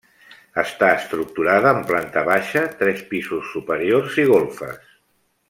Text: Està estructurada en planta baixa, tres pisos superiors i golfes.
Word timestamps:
Està 0.61 0.87
estructurada 1.01 1.73
en 1.79 1.83
planta 1.91 2.23
baixa, 2.31 2.65
tres 2.81 3.05
pisos 3.13 3.53
superiors 3.57 4.19
i 4.25 4.27
golfes. 4.33 4.91